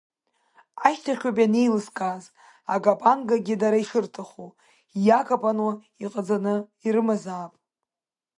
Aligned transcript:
Ашьҭахь 0.87 1.25
ауп 1.27 1.37
ианеилыскааз, 1.41 2.23
акапангагьы 2.73 3.55
дара 3.61 3.77
ишырҭаху 3.83 4.49
иакапануа 5.07 5.73
иҟаҵаны 6.05 6.55
ирымазаап. 6.85 7.53